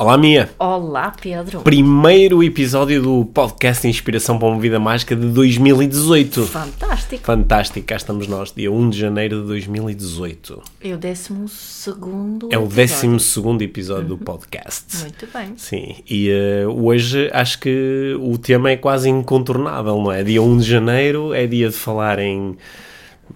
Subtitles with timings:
[0.00, 0.48] Olá, Mia.
[0.60, 1.62] Olá, Pedro.
[1.62, 6.46] Primeiro episódio do podcast Inspiração para uma Vida Mágica de 2018.
[6.46, 7.24] Fantástico.
[7.24, 10.62] Fantástico, cá estamos nós, dia 1 de janeiro de 2018.
[10.80, 12.76] É o décimo segundo É o episódio.
[12.76, 14.98] décimo segundo episódio do podcast.
[14.98, 15.54] Muito bem.
[15.56, 20.22] Sim, e eh, hoje acho que o tema é quase incontornável, não é?
[20.22, 22.56] Dia 1 de janeiro é dia de falar em,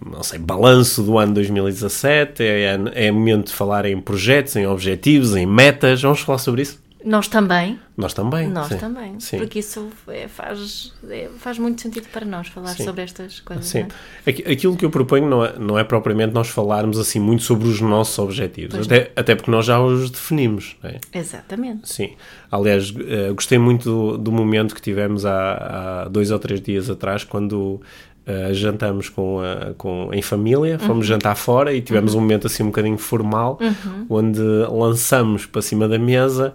[0.04, 5.34] não sei, balanço do ano 2017, é, é momento de falar em projetos, em objetivos,
[5.36, 6.02] em metas.
[6.02, 6.80] Vamos falar sobre isso?
[7.04, 7.80] Nós também.
[7.96, 8.48] Nós também.
[8.48, 8.78] Nós sim.
[8.78, 9.18] também.
[9.18, 9.38] Sim.
[9.38, 12.84] Porque isso é- faz, é- faz muito sentido para nós falar Sim.
[12.84, 13.66] sobre estas coisas.
[13.66, 13.86] Sim.
[14.24, 14.30] é?
[14.30, 17.66] Aqui- Aquilo que eu proponho não é, não é propriamente nós falarmos assim muito sobre
[17.66, 20.98] os nossos objetivos, Pois até, até porque nós já os definimos, é?
[21.12, 21.92] Exatamente.
[21.92, 22.12] Sim.
[22.50, 26.88] Aliás, eh, gostei muito do, do momento que tivemos há, há dois ou três dias
[26.88, 27.80] atrás, quando
[28.26, 30.86] eh, jantamos com, a- com, em família, Uhum.
[30.86, 34.06] fomos jantar fora e tivemos um momento assim um bocadinho formal, Uhum.
[34.08, 36.54] onde lançamos para cima da mesa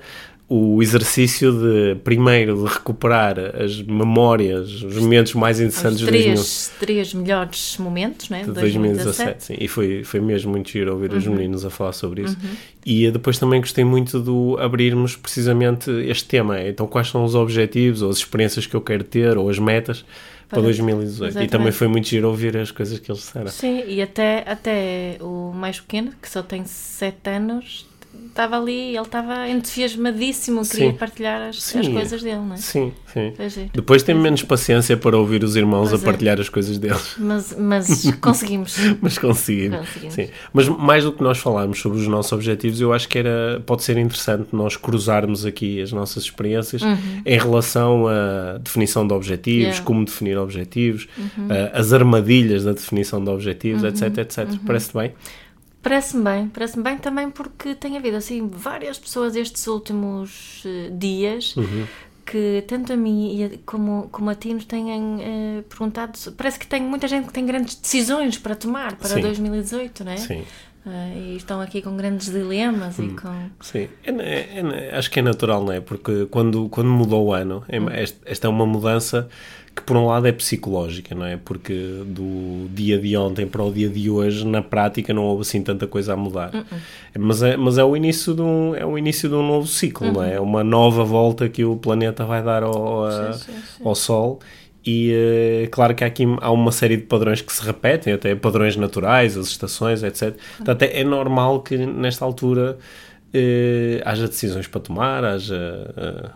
[0.50, 6.34] o exercício de, primeiro, de recuperar as memórias, os momentos mais interessantes Os de 2000
[6.36, 8.44] três, três melhores momentos, não é?
[8.44, 9.56] de 2017, sim.
[9.60, 11.18] E foi, foi mesmo muito giro ouvir Uhum.
[11.18, 12.38] os meninos a falar sobre isso.
[12.86, 16.62] E eh, depois também gostei muito do abrirmos precisamente este tema.
[16.62, 20.06] Então, quais são os objetivos ou as experiências que eu quero ter ou as metas
[20.48, 21.24] para, Para- 2018?
[21.24, 21.52] E exatamente.
[21.52, 23.48] também foi muito giro ouvir as coisas que eles disseram.
[23.48, 27.86] Sim, e até, até o mais pequeno, que só tem sete anos,
[28.28, 30.98] estava ali, ele estava entusiasmadíssimo, queria Sim.
[30.98, 31.80] partilhar as, Sim.
[31.80, 32.58] as coisas dele, não é?
[32.58, 33.34] Sim, sim.
[33.50, 33.70] Giro.
[33.74, 36.06] Depois tem menos paciência para ouvir os irmãos Pois a é.
[36.06, 37.16] partilhar as coisas deles.
[37.20, 38.78] Mas, mas conseguimos.
[39.02, 39.80] Mas conseguimos.
[39.80, 40.14] Conseguimos.
[40.14, 40.30] Sim.
[40.54, 43.84] Mas mais do que nós falarmos sobre os nossos objetivos, eu acho que era, pode
[43.84, 46.82] ser interessante nós cruzarmos aqui as nossas experiências
[47.26, 49.58] em relação à definição de objetivos, Uhum.
[49.68, 49.80] Yeah.
[49.80, 49.86] Uhum.
[49.86, 51.08] como definir objetivos,
[51.74, 54.48] a- as armadilhas da definição de objetivos, etc, etc.
[54.66, 55.14] Parece bem?
[55.88, 61.56] Parece-me bem, parece-me bem também porque tem havido assim várias pessoas estes últimos eh, dias
[61.56, 61.86] Uhum.
[62.26, 66.20] que tanto a mim como, como a ti nos têm eh, perguntado.
[66.36, 69.22] Parece que tem muita gente que tem grandes decisões para tomar para Sim.
[69.22, 70.18] 2018, não é?
[70.18, 70.44] Sim.
[70.86, 73.06] Eh, e estão aqui com grandes dilemas Hum.
[73.06, 73.50] e com.
[73.62, 74.60] Sim, É- é-
[74.92, 75.80] é- acho que é natural, não é?
[75.80, 77.88] Porque quando, quando mudou o ano, é- Hum.
[78.26, 79.30] esta é uma mudança
[79.78, 81.38] que, por um lado, é psicológica, não é?
[81.38, 81.74] Porque
[82.06, 85.86] do dia de ontem para o dia de hoje, na prática, não houve assim tanta
[85.88, 86.52] coisa a mudar.
[86.54, 86.64] Hum,
[87.20, 90.12] Mas, é, mas é, o início de um, é o início de um novo ciclo,
[90.12, 90.28] não Uhum.
[90.28, 90.40] é?
[90.40, 93.84] Uma nova volta que o planeta vai dar ao, a- Sim, sim, sim.
[93.86, 94.40] ao Sol.
[94.86, 98.76] E eh, claro que aqui há uma série de padrões que se repetem, até padrões
[98.78, 100.34] naturais, as estações, etc.
[100.58, 102.78] Portanto, é, é normal que nesta altura
[103.34, 106.30] eh, haja decisões para tomar, haja eh,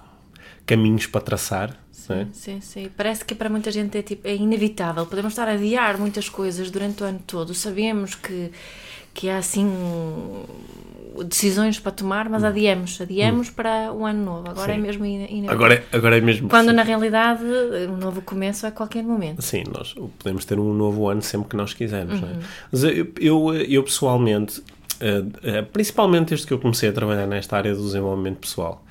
[0.65, 1.77] caminhos para traçar.
[2.09, 2.27] É?
[2.33, 2.89] Sim, sim.
[2.95, 5.05] Parece que para muita gente é, tipo, é inevitável.
[5.05, 7.53] Podemos estar a adiar muitas coisas durante o ano todo.
[7.53, 8.51] Sabemos que,
[9.13, 9.67] que há assim
[11.25, 12.99] decisões para tomar, mas adiamos.
[13.01, 14.49] Adiamos para o ano novo.
[14.49, 14.75] Agora Hum.
[14.75, 14.79] Sim.
[14.79, 15.51] é mesmo ine- inevitável.
[15.55, 16.49] Agora, é- agora é mesmo.
[16.49, 17.43] Quando na realidade
[17.89, 19.41] um novo começo é a qualquer momento.
[19.41, 22.21] Sim, nós podemos ter um novo ano sempre que nós quisermos.
[22.21, 22.25] é?
[22.25, 22.39] Uhum.
[22.71, 24.63] Mas eu, eu, eu pessoalmente,
[25.01, 28.83] eh, eh, principalmente desde que eu comecei a trabalhar nesta área do desenvolvimento pessoal,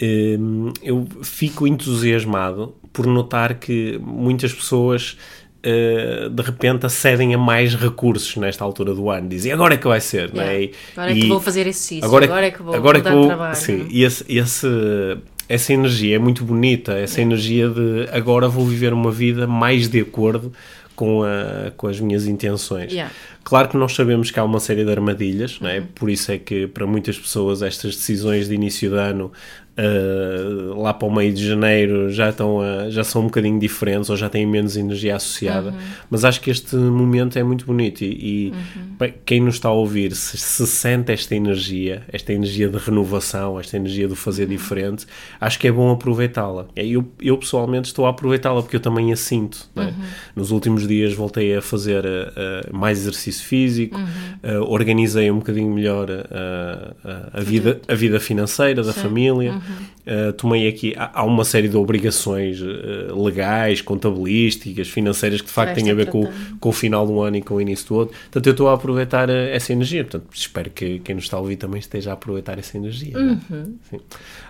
[0.00, 5.16] eu fico entusiasmado por notar que muitas pessoas
[5.62, 9.28] eh, de repente acedem a mais recursos nesta altura do ano.
[9.28, 10.46] Dizem agora é que vai ser, não é?
[10.46, 10.64] Yeah.
[10.64, 13.16] E- Agora é que vou fazer exercício, agora é que vou agora é mudar que
[13.16, 13.56] vou- trabalho.
[13.56, 18.92] Sim, e esse, esse- essa energia é muito bonita, essa energia de agora vou viver
[18.92, 20.52] uma vida mais de acordo
[20.94, 22.92] com, a, com as minhas intenções.
[22.92, 23.12] Yeah.
[23.48, 25.76] Claro que nós sabemos que há uma série de armadilhas, não Uhum.
[25.76, 25.80] é?
[25.94, 29.32] por isso é que para muitas pessoas estas decisões de início de ano
[29.80, 34.10] ah, lá para o meio de janeiro já, estão a- já são um bocadinho diferentes
[34.10, 35.76] ou já têm menos energia associada, Uhum.
[36.10, 38.52] mas acho que este momento é muito bonito e, e
[39.00, 39.12] Uhum.
[39.24, 43.76] quem nos está a ouvir se, se sente esta energia, esta energia de renovação, esta
[43.76, 44.48] energia do fazer Uhum.
[44.48, 45.06] diferente,
[45.40, 46.66] acho que é bom aproveitá-la.
[46.76, 49.68] E Eu, eu pessoalmente estou a aproveitá-la porque eu também a sinto.
[49.76, 49.80] é?
[49.82, 49.92] Uhum.
[50.34, 55.72] Nos últimos dias voltei a fazer ah, mais exercício exercício físico, uh, organizei um bocadinho
[55.72, 59.00] melhor a, a, a vida, a vida financeira da Sim.
[59.00, 65.46] família, uh, tomei aqui, há, há uma série de obrigações uh, legais, contabilísticas, financeiras que
[65.46, 66.28] de facto têm a ver com,
[66.60, 68.16] com o final do ano e com o início do outro.
[68.24, 70.04] Portanto, eu estou a aproveitar essa energia.
[70.04, 73.14] Portanto, espero que quem nos está a ouvir também esteja a aproveitar essa energia.
[73.16, 73.64] é?
[73.90, 74.00] Sim.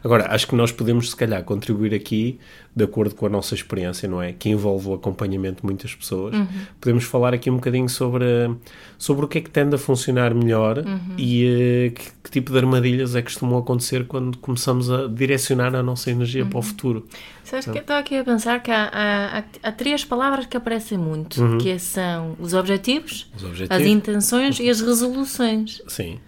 [0.03, 2.39] Agora, acho que nós podemos, se calhar, contribuir aqui
[2.79, 4.33] de acordo com a nossa experiência, não é?
[4.33, 6.35] Que envolve o acompanhamento de muitas pessoas.
[6.81, 8.25] Podemos falar aqui um bocadinho sobre,
[8.97, 10.85] sobre o que é que tende a funcionar melhor
[11.19, 15.75] e eh, que, que tipo de armadilhas é que costumam acontecer quando começamos a direcionar
[15.75, 17.07] a nossa energia para o futuro.
[17.43, 20.57] Sabes que eu estou aqui a pensar que há, há, há- há três palavras que
[20.57, 23.87] aparecem muito, que são os objetivos, Os as objetivos.
[23.87, 26.21] intenções e as resoluções, Sim.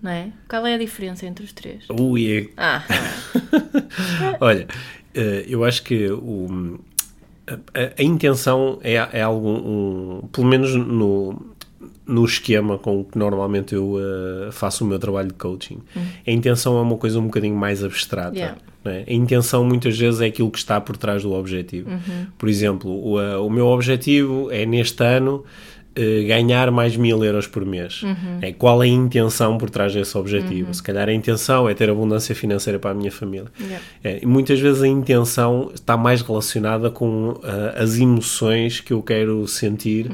[0.00, 0.28] não é?
[0.48, 1.84] Qual é a diferença entre os três?
[1.90, 2.82] Ui, é- Ah,
[4.40, 4.66] Olha, eh,
[5.48, 6.78] eu acho que o,
[7.48, 11.54] a, a intenção é, é algo, um, pelo menos no,
[12.06, 15.78] no esquema com que normalmente eu eh, faço o meu trabalho de coaching,
[16.26, 18.36] a intenção é uma coisa um bocadinho mais abstrata.
[18.36, 18.58] Yeah.
[18.84, 19.04] não é?
[19.06, 21.90] A intenção muitas vezes é aquilo que está por trás do objetivo.
[22.36, 25.44] Por exemplo, o, eh, o meu objetivo é neste ano
[25.98, 28.02] eh, ganhar mais mil euros por mês.
[28.40, 30.72] É, qual é a intenção por trás desse objetivo?
[30.72, 33.48] Se calhar a intenção é ter abundância financeira para a minha família.
[33.60, 33.84] Yeah.
[34.04, 39.46] É, muitas vezes a intenção está mais relacionada com ah, as emoções que eu quero
[39.48, 40.10] sentir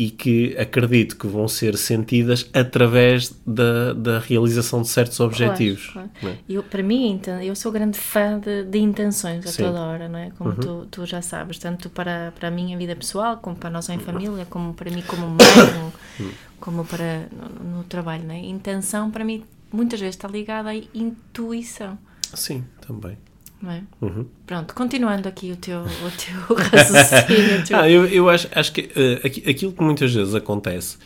[0.00, 5.90] e que acredito que vão ser sentidas através da, da realização de certos objetivos.
[5.92, 6.36] Claro, é?
[6.48, 9.64] Eu, para mim, então, eu sou grande fã de, de intenções a Sim.
[9.64, 10.30] toda hora, não é?
[10.38, 13.92] Como tu, tu já sabes, tanto para, para a minha vida pessoal, como para nossa
[13.92, 15.36] em família, como para mim como mãe,
[16.16, 18.38] como, como para no, no trabalho, não é?
[18.38, 21.98] Intenção, para mim, muitas vezes está ligada à intuição,
[22.32, 23.18] Sim, também.
[23.62, 23.82] Não é?
[24.00, 24.26] Uhum.
[24.46, 27.64] Pronto, continuando aqui o teu, o teu raciocínio.
[27.66, 28.88] teu- Ah, eu, eu acho, acho que
[29.24, 30.96] aqui- aquilo que muitas vezes acontece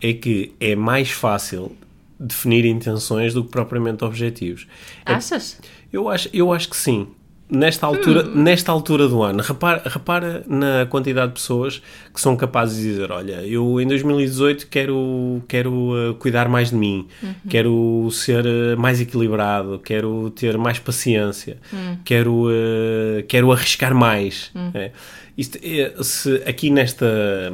[0.00, 1.76] é que é mais fácil
[2.18, 4.66] definir intenções do que propriamente objetivos.
[5.04, 5.58] É- Achas?
[5.92, 7.08] Eu acho, eu acho que sim.
[7.50, 8.42] Nesta altura, Hum.
[8.42, 11.82] nesta altura do ano, repara, repara na quantidade de pessoas
[12.12, 15.70] que são capazes de dizer: Olha, eu em 2018 quero, quero
[16.10, 17.34] uh, cuidar mais de mim, Uhum.
[17.48, 21.96] quero ser uh, mais equilibrado, quero ter mais paciência, Hum.
[22.02, 24.50] quero, uh, quero arriscar mais.
[24.56, 24.70] Hum.
[24.72, 24.90] É.
[25.36, 25.58] Isto
[26.02, 27.52] se aqui nesta,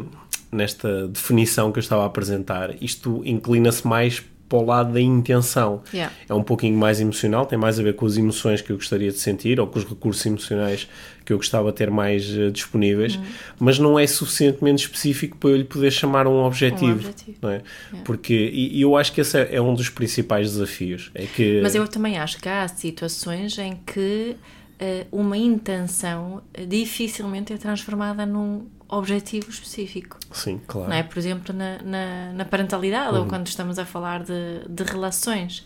[0.52, 5.80] nesta definição que eu estava a apresentar, isto inclina-se mais para o lado da intenção
[5.94, 6.12] Yeah.
[6.28, 9.10] é um pouquinho mais emocional, tem mais a ver com as emoções que eu gostaria
[9.10, 10.88] de sentir ou com os recursos emocionais
[11.24, 13.22] que eu gostava de ter mais eh, disponíveis, Uhum.
[13.60, 16.92] mas não é suficientemente específico para eu lhe poder chamar um objetivo.
[16.94, 17.38] objetivo.
[17.40, 17.62] Não é?
[18.04, 21.10] Porque, e, eu acho que esse é, é um dos principais desafios.
[21.14, 24.34] É que, Mas eu também acho que há situações em que
[24.80, 30.18] eh, uma intenção dificilmente é transformada num objetivo específico.
[30.32, 30.88] Sim, claro.
[30.90, 31.02] Não é?
[31.02, 33.20] Por exemplo, na, na, na parentalidade Uhum.
[33.22, 34.32] ou quando estamos a falar de,
[34.68, 35.64] de relações.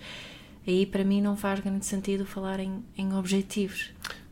[0.67, 3.91] Aí para mim não faz grande sentido falar em, em objetivos.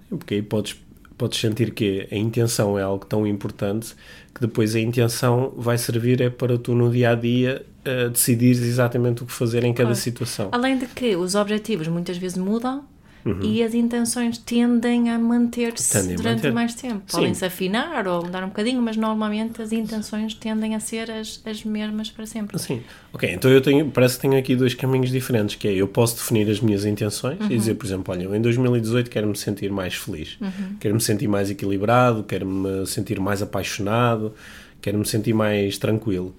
[0.08, 0.76] Porque aí podes,
[1.18, 3.94] podes sentir que a intenção é algo tão importante
[4.34, 8.60] que depois a intenção vai servir é para tu no dia a dia uh, decidires
[8.62, 10.00] exatamente o que fazer em cada Claro.
[10.00, 10.48] situação.
[10.52, 12.84] Além de que os objetivos muitas vezes mudam
[13.42, 16.16] e as intenções tendem a manter-se Uhum.
[16.16, 16.52] Durante manter.
[16.52, 17.02] mais tempo.
[17.10, 21.64] Podem-se afinar ou mudar um bocadinho, mas normalmente as intenções tendem a ser as, as
[21.64, 22.58] mesmas para sempre.
[22.58, 22.82] Sim.
[23.12, 26.16] Ok, então eu tenho, parece que tenho aqui dois caminhos diferentes, que é eu posso
[26.16, 29.94] definir as minhas intenções e dizer, por exemplo, olha, eu em 2018 quero-me sentir mais
[29.94, 30.38] feliz,
[30.80, 34.34] quero-me sentir mais equilibrado, quero-me sentir mais apaixonado,
[34.80, 36.34] quero-me sentir mais tranquilo.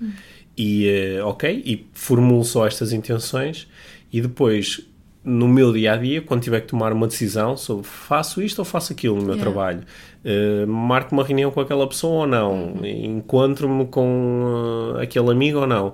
[0.58, 3.68] E, eh, ok, e formulo só estas intenções
[4.12, 4.82] e depois,
[5.26, 9.16] no meu dia-a-dia, quando tiver que tomar uma decisão sobre faço isto ou faço aquilo
[9.16, 9.52] no meu Yeah.
[9.52, 9.82] trabalho,
[10.26, 15.68] eh, marco uma reunião com aquela pessoa ou não, encontro-me com eh, aquele amigo ou
[15.68, 15.94] não,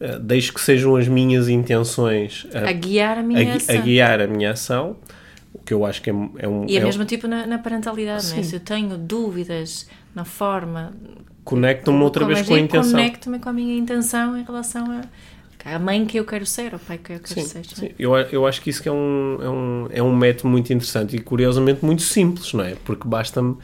[0.00, 3.74] eh, deixo que sejam as minhas intenções A guiar a minha a, ação.
[3.74, 4.96] a guiar a minha ação,
[5.52, 6.64] o que eu acho que é, é um.
[6.66, 8.42] E é é um- mesmo tipo na, na parentalidade, não é?
[8.42, 10.92] Se eu tenho dúvidas na forma.
[11.44, 12.92] Conecto-me outra vez com a intenção.
[12.92, 15.02] Conecto-me com a minha intenção em relação a.
[15.64, 17.62] A mãe que eu quero ser, o pai que eu quero Sim, ser.
[17.76, 17.88] não é?
[17.88, 17.94] sim.
[17.98, 21.16] Eu, eu acho que isso que é, um, é, um, é um método muito interessante
[21.16, 22.74] e curiosamente muito simples, não é?
[22.84, 23.56] Porque basta-me,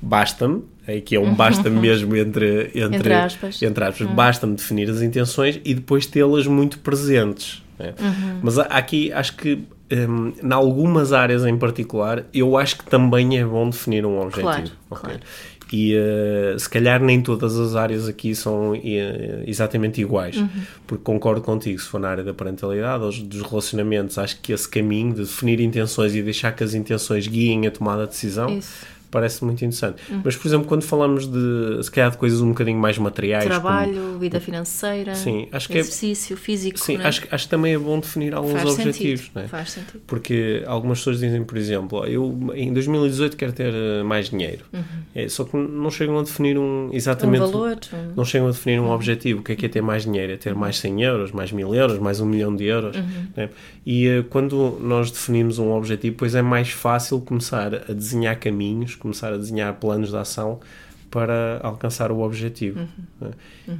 [0.00, 3.62] basta-me, aqui é um basta mesmo entre, entre, Entre aspas.
[3.62, 7.62] entre aspas, basta-me definir as intenções e depois tê-las muito presentes.
[7.78, 7.94] é?
[8.42, 9.64] Mas há- aqui acho que
[10.08, 14.42] hum, em algumas áreas em particular eu acho que também é bom definir um objetivo.
[14.42, 15.00] Claro, ok?
[15.02, 15.20] claro.
[15.72, 20.48] E eh, se calhar nem todas as áreas aqui são eh, exatamente iguais, Uhum.
[20.86, 24.68] porque concordo contigo, se for na área da parentalidade ou dos relacionamentos, acho que esse
[24.68, 28.86] caminho de definir intenções e deixar que as intenções guiem a tomada de decisão Isso.
[29.10, 30.00] Parece muito interessante.
[30.10, 30.20] Uhum.
[30.24, 33.44] Mas, por exemplo, quando falamos de, se calhar, de coisas um bocadinho mais materiais...
[33.44, 36.78] Trabalho, como- vida financeira, Sim, acho que é- exercício físico.
[36.78, 37.06] Sim, é?
[37.06, 39.40] acho, que- acho que também é bom definir alguns Faz objetivos, sentido.
[39.40, 39.48] é?
[39.48, 40.00] Faz sentido.
[40.06, 44.64] Porque algumas pessoas dizem, por exemplo, "Ó, eu em 2018 quero ter eh, mais dinheiro.
[45.14, 47.40] É, só que não chegam a definir um Um exatamente.
[47.40, 47.78] valor.
[47.92, 49.40] um- Não chegam a definir um objetivo.
[49.40, 50.32] O que é que é ter mais dinheiro?
[50.32, 52.96] É ter mais 100 euros, mais 1000 euros, mais um milhão de euros.
[53.36, 53.48] né?
[53.84, 58.95] E eh, quando nós definimos um objetivo, pois é mais fácil começar a desenhar caminhos,
[58.98, 60.60] começar a desenhar planos de ação
[61.10, 62.80] para alcançar o objetivo.
[63.20, 63.30] né?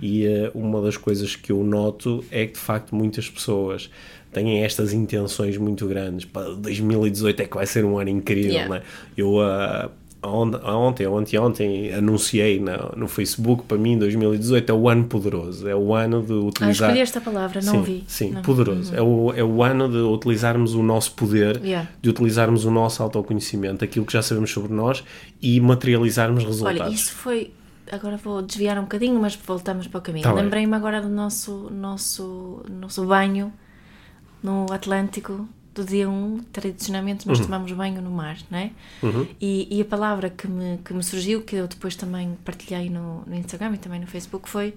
[0.01, 3.91] E eh, uma das coisas que eu noto é que, de facto, muitas pessoas
[4.33, 6.25] têm estas intenções muito grandes.
[6.25, 8.75] Pá, 2018 é que vai ser um ano incrível, Yeah.
[8.77, 8.83] né?
[9.17, 9.89] Eu on-
[10.27, 15.75] ontem ou anteontem anunciei na- no Facebook para mim 2018 é o ano poderoso, é
[15.75, 16.89] o ano de Ah, utilizar.
[16.91, 18.05] escolhi esta palavra, não sim, vi.
[18.07, 18.43] Sim, Não.
[18.43, 18.95] poderoso.
[18.95, 21.89] É, o, é o ano de utilizarmos o nosso poder, Yeah.
[22.03, 25.03] de utilizarmos o nosso autoconhecimento, aquilo que já sabemos sobre nós
[25.41, 26.81] e materializarmos resultados.
[26.81, 27.51] Olha, isso foi.
[27.91, 30.25] Agora vou desviar um bocadinho, mas voltamos para o caminho.
[30.25, 30.33] Tá.
[30.33, 33.53] Lembrei-me agora do nosso, nosso, nosso banho
[34.43, 36.41] no Atlântico do dia 1.
[36.53, 37.35] Tradicionalmente Uhum.
[37.35, 38.71] nós tomamos banho no mar, não é?
[39.41, 43.23] E, e a palavra que me, que me surgiu, que eu depois também partilhei no,
[43.27, 44.75] no Instagram e também no Facebook, foi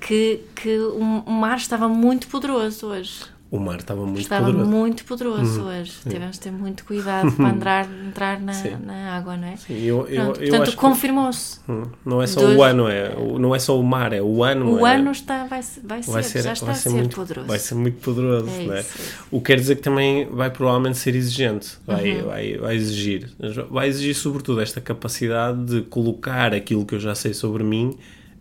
[0.00, 3.24] que, que o mar estava muito poderoso hoje.
[3.48, 4.70] O mar estava muito Estava poderoso.
[4.70, 5.92] muito poderoso hoje.
[6.02, 8.76] Tivemos de ter muito cuidado para entrar, entrar na, Sim.
[8.84, 9.56] na água, não é?
[9.56, 11.60] Sim, eu, eu, Pronto, eu portanto, confirmou-se.
[11.68, 14.80] hum, não é só o ano, é, não é só o mar, é o ano.
[14.80, 16.90] O é- ano está, vai, ser- vai, ser, vai ser, já está vai a ser
[16.90, 17.46] ser muito poderoso.
[17.46, 18.80] Vai ser muito poderoso, É não é?
[18.80, 19.14] isso, é.
[19.30, 22.26] O que quer dizer que também vai provavelmente ser exigente, vai, Uhum.
[22.26, 23.30] vai, vai exigir.
[23.70, 27.96] Vai exigir, sobretudo, esta capacidade de colocar aquilo que eu já sei sobre mim,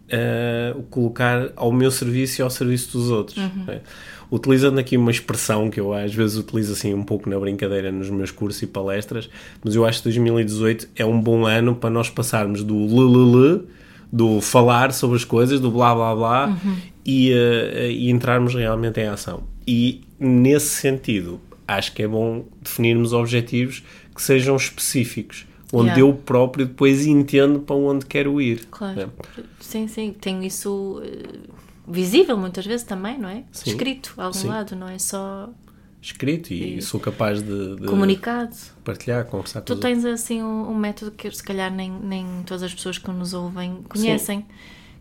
[0.10, 3.38] eh, colocar ao meu serviço e ao serviço dos outros.
[3.38, 3.66] Uhum.
[3.68, 3.82] é?
[4.36, 8.10] Utilizando aqui uma expressão que eu às vezes utilizo assim um pouco na brincadeira nos
[8.10, 9.30] meus cursos e palestras,
[9.64, 13.64] mas eu acho que 2018 é um bom ano para nós passarmos do lelele,
[14.12, 16.76] do falar sobre as coisas, do blá blá blá, Uhum.
[17.06, 19.44] e, eh, e entrarmos realmente em ação.
[19.66, 26.02] E nesse sentido, acho que é bom definirmos objetivos que sejam específicos, onde Yeah.
[26.02, 28.66] eu próprio depois entendo para onde quero ir.
[28.70, 28.96] Claro.
[28.96, 29.08] né?
[29.60, 30.14] Sim, sim.
[30.20, 31.24] Tenho isso eh,
[31.88, 33.44] visível muitas vezes também, não é?
[33.52, 33.72] Sim.
[33.72, 34.48] Escrito a algum Sim.
[34.48, 35.50] lado, não é só
[36.02, 38.56] Escrito e, E- sou capaz de, de comunicado.
[38.84, 42.62] partilhar, conversar com Tu tens assim um, um método que se calhar nem, nem todas
[42.62, 44.46] as pessoas que nos ouvem conhecem,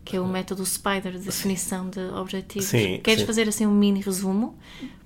[0.03, 2.69] que é o método Spider, de definição de objetivos.
[2.69, 3.27] Sim, Queres sim.
[3.27, 4.57] fazer assim um mini resumo?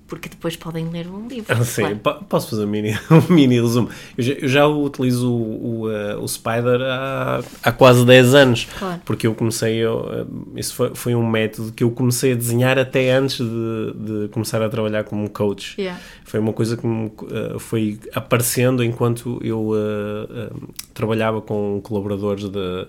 [0.09, 1.45] Porque depois podem ler o livro.
[1.55, 1.97] Ah, Sim, claro.
[1.97, 2.91] po- posso fazer um mini,
[3.29, 3.89] um mini resumo.
[4.17, 8.67] Eu já, eu já utilizo o, o, eh, o Spider há, há quase 10 anos.
[8.77, 9.01] Claro.
[9.05, 12.77] Porque eu comecei, eu, eh, isso foi, foi um método que eu comecei a desenhar
[12.79, 15.75] até antes de, de começar a trabalhar como coach.
[15.79, 15.99] Yeah.
[16.25, 20.49] Foi uma coisa que me, eh, foi aparecendo enquanto eu eh, eh,
[20.93, 22.87] trabalhava com colaboradores de,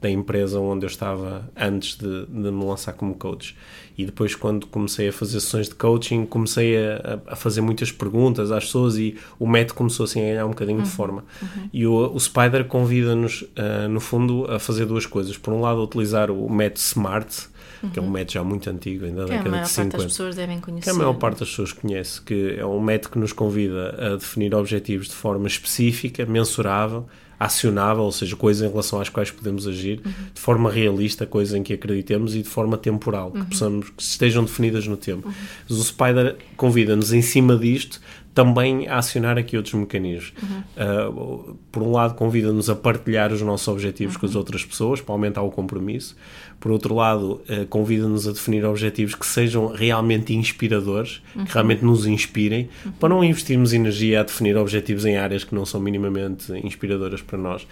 [0.00, 3.56] da empresa onde eu estava antes de, de me lançar como coach.
[3.96, 8.50] E depois, quando comecei a fazer sessões de coaching, comecei a, a fazer muitas perguntas
[8.50, 11.24] às pessoas e o método começou assim a ganhar um bocadinho de forma.
[11.72, 15.36] E o, o Spider convida-nos, eh, no fundo, a fazer duas coisas.
[15.36, 17.48] Por um lado, a utilizar o método SMART,
[17.92, 19.74] que é um método já muito antigo, ainda da Que a década maior de parte
[19.74, 20.84] 50 das pessoas devem conhecer.
[20.84, 24.16] que a maior parte das pessoas conhece, que é um método que nos convida a
[24.16, 27.06] definir objetivos de forma específica, mensurável,
[27.44, 30.00] acionável, ou seja, coisas em relação às quais podemos agir,
[30.32, 34.44] de forma realista, coisas em que acreditemos e de forma temporal, que, possamos, que estejam
[34.44, 35.32] definidas no tempo.
[35.68, 38.00] Mas o Spider convida-nos, em cima disto,
[38.34, 40.32] também a acionar aqui outros mecanismos.
[40.76, 45.14] Uh, por um lado, convida-nos a partilhar os nossos objetivos com as outras pessoas, para
[45.14, 46.16] aumentar o compromisso.
[46.58, 52.06] Por outro lado, uh, convida-nos a definir objetivos que sejam realmente inspiradores, que realmente nos
[52.06, 57.20] inspirem, para não investirmos energia a definir objetivos em áreas que não são minimamente inspiradoras
[57.20, 57.66] para nós.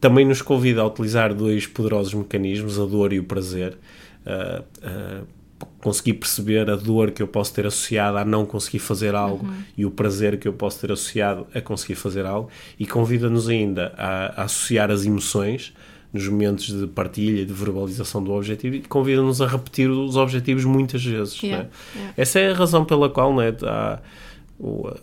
[0.00, 3.76] Também nos convida a utilizar dois poderosos mecanismos, a dor e o prazer.
[4.24, 5.39] Uh,
[5.80, 9.84] conseguir perceber a dor que eu posso ter associada a não conseguir fazer algo e
[9.84, 12.48] o prazer que eu posso ter associado a conseguir fazer algo
[12.78, 15.72] e convida-nos ainda a, a associar as emoções
[16.12, 20.64] nos momentos de partilha e de verbalização do objetivo e convida-nos a repetir os objetivos
[20.64, 21.40] muitas vezes.
[21.40, 21.70] Yeah, né?
[21.94, 22.14] yeah.
[22.16, 24.00] Essa é a razão pela qual né, há,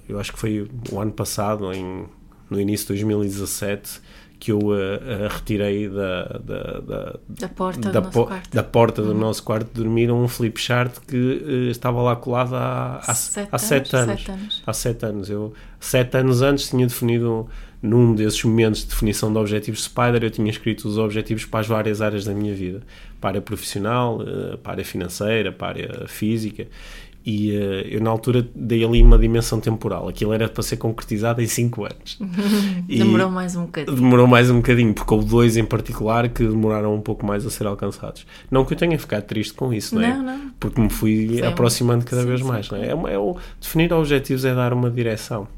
[0.07, 2.05] eu acho que foi o ano passado, em,
[2.49, 4.01] no início de 2017,
[4.39, 8.63] que eu eh, eh, retirei da, da, da, Da porta da, do nosso po- da
[8.63, 12.97] porta do nosso quarto de dormir um flip chart que eh, estava lá colado há,
[13.05, 14.63] há, Sete há sete anos, sete anos.
[14.67, 15.29] Há sete anos.
[15.29, 17.47] Eu, sete anos antes, tinha definido,
[17.81, 21.67] num desses momentos de definição de objetivos Spider, eu tinha escrito os objetivos para as
[21.67, 22.81] várias áreas da minha vida:
[23.19, 24.19] para a área profissional,
[24.61, 26.67] para a área financeira, para a área física.
[27.29, 30.07] E uh, eu, na altura, dei ali uma dimensão temporal.
[30.07, 32.17] Aquilo era para ser concretizado em 5 anos.
[32.87, 33.97] demorou mais um bocadinho.
[33.97, 37.49] Demorou mais um bocadinho, porque houve dois em particular que demoraram um pouco mais a
[37.49, 38.25] ser alcançados.
[38.49, 40.13] Não que eu tenha ficado triste com isso, não é?
[40.13, 40.51] Não, não.
[40.57, 42.87] Porque me fui Foi um- aproximando cada sim, vez sim, mais, não é?
[42.87, 45.49] É, uma- é o, definir objetivos é dar uma direção.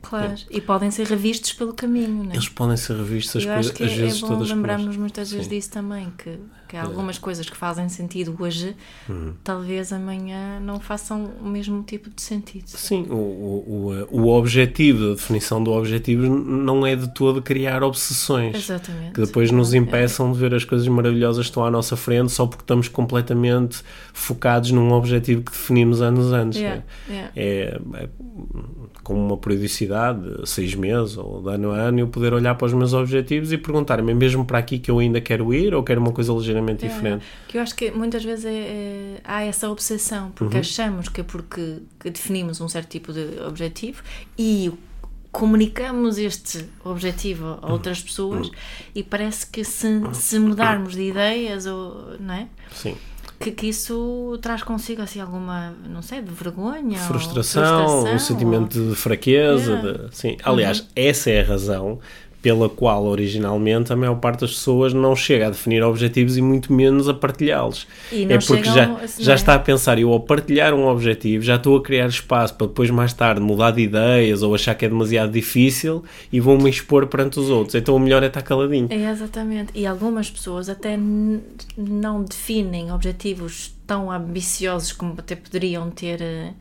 [0.00, 0.34] Claro.
[0.50, 2.34] E podem ser revistos pelo caminho, não é?
[2.34, 5.46] Eles podem ser revistos as coisas, às é, vezes é bom todas lembrarmos muitas vezes
[5.48, 5.54] Sim.
[5.54, 6.38] disso também, que,
[6.74, 8.74] que há algumas coisas que fazem sentido hoje,
[9.08, 9.34] Uhum.
[9.44, 12.64] talvez amanhã não façam o mesmo tipo de sentido.
[12.66, 17.84] Sim, o, o, o, o objetivo, a definição do objetivo não é de todo criar
[17.84, 18.56] obsessões.
[18.56, 19.12] Exatamente.
[19.12, 22.44] que depois nos impeçam de ver as coisas maravilhosas que estão à nossa frente só
[22.46, 26.58] porque estamos completamente focados num objetivo que definimos anos antes.
[26.58, 27.14] Yeah, né?
[27.14, 27.32] yeah.
[27.36, 28.08] É, é
[29.04, 32.66] com uma periodicidade de seis meses ou de ano a ano eu poder olhar para
[32.66, 35.82] os meus objetivos e perguntar-me é mesmo para aqui que eu ainda quero ir ou
[35.82, 37.24] quero uma coisa ligeiramente É, diferente.
[37.48, 40.30] Que eu acho que muitas vezes é- é- há essa obsessão, Uhum.
[40.32, 44.02] porque achamos que é porque que definimos um certo tipo de objetivo
[44.38, 44.72] e
[45.32, 48.04] comunicamos este objetivo a outras Uhum.
[48.04, 48.50] pessoas
[48.94, 52.46] e parece que se, se mudarmos de ideias ou não é?
[52.72, 52.96] Sim.
[53.40, 58.18] Que, que isso traz consigo assim alguma, não sei, de vergonha ou frustração, frustração, um
[58.18, 59.74] sentimento de fraqueza.
[59.74, 60.08] Uhum.
[60.08, 60.36] de- sim.
[60.44, 61.98] Aliás, essa é a razão
[62.44, 66.74] pela qual originalmente a maior parte das pessoas não chega a definir objetivos e muito
[66.74, 67.86] menos a partilhá-los.
[68.12, 69.34] É porque já, já é?
[69.34, 72.90] está a pensar, eu ao partilhar um objetivo já estou a criar espaço para depois
[72.90, 77.40] mais tarde mudar de ideias ou achar que é demasiado difícil e vou-me expor perante
[77.40, 77.76] os outros.
[77.76, 78.88] Então o melhor é estar caladinho.
[78.90, 79.72] É, exatamente.
[79.74, 80.98] E algumas pessoas até
[81.78, 86.52] não definem objetivos tão ambiciosos como até poderiam ter eh,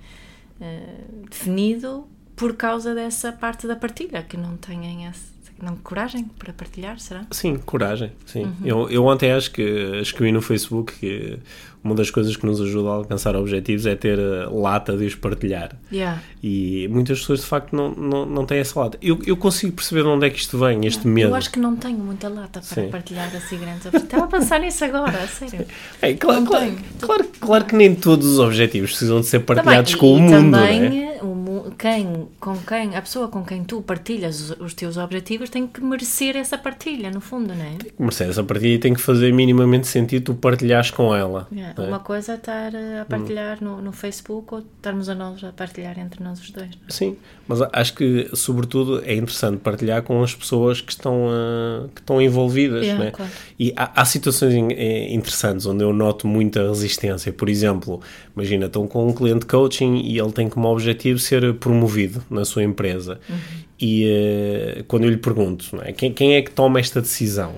[1.30, 5.33] definido por causa dessa parte da partilha, que não têm essa
[5.64, 7.26] não, coragem para partilhar, será?
[7.32, 8.12] Sim, coragem.
[8.26, 8.44] Sim.
[8.44, 8.54] Uhum.
[8.66, 9.62] Eu, eu ontem acho que
[10.02, 11.40] escrevi no Facebook que
[11.84, 15.16] uma das coisas que nos ajuda a alcançar objetivos é ter a lata de os
[15.16, 15.76] partilhar.
[15.92, 16.22] Yeah.
[16.42, 18.98] E muitas pessoas de facto não, não, não têm essa lata.
[19.02, 21.32] Eu, eu consigo perceber de onde é que isto vem, este medo.
[21.32, 22.88] Eu acho que não tenho muita lata para Sim.
[22.90, 24.04] partilhar assim grandes objetivos.
[24.04, 25.66] Estava a pensar nisso agora, a sério.
[26.02, 26.78] É, claro, não claro, tenho.
[27.02, 30.32] claro, claro que nem todos os objetivos precisam de ser partilhados Também, com o mundo.
[30.58, 31.18] também né?
[31.22, 31.43] o mu-
[31.74, 35.82] quem, com quem, a pessoa com quem tu partilhas os, os teus objetivos tem que
[35.82, 37.78] merecer essa partilha, no fundo, não é?
[38.00, 41.48] Mercedes, a partilha tem que fazer minimamente sentido tu partilhares com ela.
[41.52, 41.88] Não é?
[41.88, 45.52] Uma coisa é estar eh, a partilhar no, no Facebook ou estarmos a nós a
[45.52, 46.70] partilhar entre nós os dois.
[46.70, 46.92] não é?
[46.92, 52.02] Sim, mas acho que, sobretudo, é interessante partilhar com as pessoas que estão, ah, que
[52.02, 52.84] estão envolvidas.
[52.84, 53.12] Yeah, né?
[53.12, 53.32] claro.
[53.60, 57.34] E há, há situações eh, interessantes onde eu noto muita resistência.
[57.34, 58.02] Por exemplo,
[58.36, 62.62] imagina, estão com um cliente coaching e ele tem como objetivo ser promovido na sua
[62.62, 63.20] empresa.
[63.30, 63.36] Uhum.
[63.80, 65.94] E eh, quando eu lhe pergunto, é?
[65.94, 67.54] quem, quem é que toma esta decisão?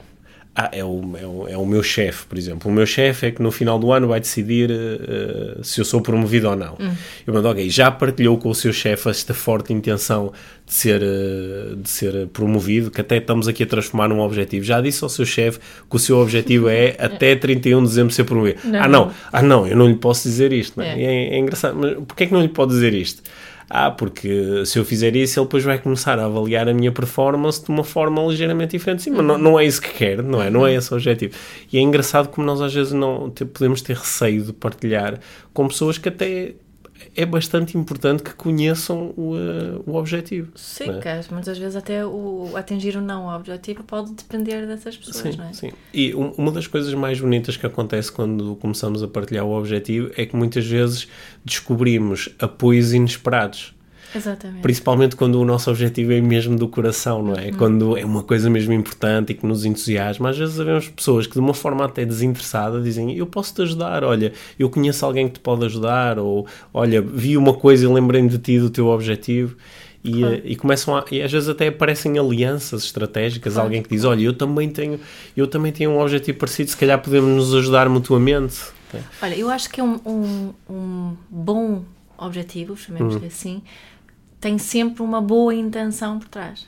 [0.57, 2.71] Ah, é o, é o, é o meu chefe, por exemplo.
[2.71, 5.99] O meu chefe é que no final do ano vai decidir eh, se eu sou
[5.99, 6.77] promovido ou não.
[7.27, 10.31] Eu mando, ok, já partilhou com o seu chefe esta forte intenção
[10.65, 14.63] de ser, eh, de ser promovido, que até estamos aqui a transformar num objetivo.
[14.63, 18.23] Já disse ao seu chefe que o seu objetivo é até 31 de dezembro ser
[18.23, 18.61] promovido.
[18.63, 20.77] Não, ah, não, ah, não, eu não lhe posso dizer isto.
[20.77, 20.97] Não é?
[20.97, 21.03] É.
[21.03, 23.21] É, é engraçado, mas porquê é que não lhe pode dizer isto?
[23.69, 27.63] Ah, porque se eu fizer isso, ele depois vai começar a avaliar a minha performance
[27.63, 29.03] de uma forma ligeiramente diferente.
[29.03, 30.49] Sim, mas não, não é isso que quer, não é?
[30.49, 31.35] Não é esse o objetivo.
[31.71, 35.19] E é engraçado como nós às vezes não podemos ter receio de partilhar
[35.53, 36.53] com pessoas que até
[37.15, 40.51] é bastante importante que conheçam o, eh, o objetivo.
[40.55, 41.21] Sim, é?
[41.31, 45.45] muitas vezes até o atingir ou não o objetivo pode depender dessas pessoas, Sim, não
[45.49, 45.53] é?
[45.53, 45.71] sim.
[45.93, 50.09] E um- uma das coisas mais bonitas que acontece quando começamos a partilhar o objetivo
[50.15, 51.07] é que muitas vezes
[51.43, 53.74] descobrimos apoios inesperados.
[54.15, 54.61] Exatamente.
[54.61, 57.51] Principalmente quando o nosso objetivo é mesmo do coração, não é?
[57.51, 60.29] Quando é uma coisa mesmo importante e que nos entusiasma.
[60.29, 64.03] Às vezes vemos pessoas que de uma forma até desinteressada dizem eu posso te ajudar,
[64.03, 68.29] olha, eu conheço alguém que te pode ajudar ou olha, vi uma coisa e lembrei-me
[68.29, 69.55] de ti, do teu objetivo.
[70.03, 70.35] E, Claro.
[70.35, 73.65] eh, e começam a, e às vezes até aparecem alianças estratégicas, Claro.
[73.67, 74.99] alguém que diz, olha, eu também tenho,
[75.35, 78.55] eu também tenho um objetivo parecido, se calhar podemos nos ajudar mutuamente.
[79.21, 81.83] Olha, eu acho que é um, um, um bom
[82.19, 83.61] objetivo, chamemos-lhe assim,
[84.45, 86.67] tem sempre uma boa intenção por trás.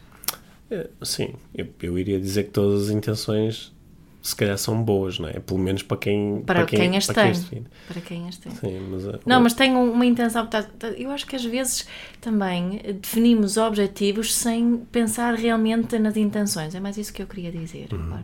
[0.71, 3.71] Eh, Sim, eu, eu iria dizer que todas as intenções
[4.19, 5.33] se calhar são boas, não é?
[5.33, 7.41] Pelo menos para quem, Para, quem, as para quem tem.
[7.41, 7.65] define.
[7.87, 8.51] Para quem as tem.
[8.55, 10.49] Sim, mas, eh, Não, o- mas tem um- uma intenção.
[10.97, 11.87] Eu acho que às vezes
[12.19, 16.73] também eh, definimos objetivos sem pensar realmente nas intenções.
[16.73, 17.89] É mais isso que eu queria dizer.
[17.93, 18.23] Uhum.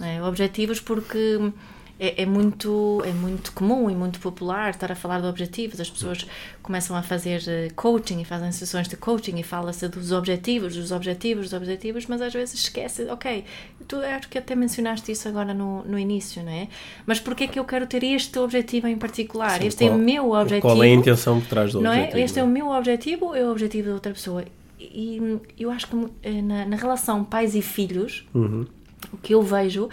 [0.00, 0.22] Não é?
[0.24, 1.52] Objetivos porque
[1.98, 5.80] é, é, muito, é muito comum e muito popular estar a falar de objetivos.
[5.80, 6.26] As pessoas
[6.62, 10.92] começam a fazer eh, coaching e fazem sessões de coaching e fala-se dos objetivos, dos
[10.92, 13.44] objetivos, dos objetivos, mas às vezes esquece, ok,
[13.88, 16.68] tu acho que até mencionaste isso agora no, no início, não é?
[17.06, 19.58] Mas porquê é que eu quero ter este objetivo em particular?
[19.58, 20.60] Sim, este qual, é o meu objetivo.
[20.60, 22.18] Qual é a intenção por trás do não objetivo?
[22.18, 22.20] É?
[22.20, 24.44] Este é o meu objetivo ou é o objetivo da outra pessoa?
[24.78, 28.66] E eu acho que eh, na, na relação pais e filhos, uhum
[29.12, 29.88] o que eu vejo,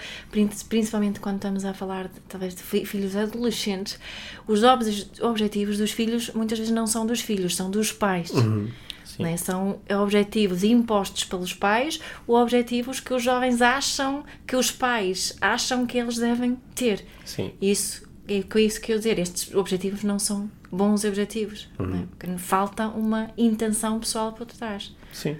[0.69, 3.99] principalmente quando estamos a falar de, talvez de filhos adolescentes,
[4.47, 4.61] os
[5.21, 8.31] objetivos dos filhos muitas vezes não são dos filhos, são dos pais.
[8.31, 8.69] Uhum.
[9.19, 9.37] Né?
[9.37, 15.85] São objetivos impostos pelos pais ou objetivos que os jovens acham que os pais acham
[15.85, 17.05] que eles devem ter.
[17.23, 17.51] Sim.
[17.61, 21.85] Isso é com isso que eu dizer, estes objetivos não são bons objetivos, uhum.
[21.87, 22.07] né?
[22.09, 24.95] porque falta uma intenção pessoal por trás.
[25.11, 25.37] Sim.